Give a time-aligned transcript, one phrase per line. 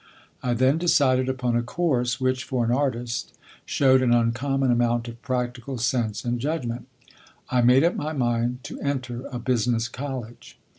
[0.41, 3.33] I then decided upon a course which, for an artist,
[3.67, 6.87] showed an uncommon amount of practical sense and judgment.
[7.51, 10.57] I made up my mind to enter a business college.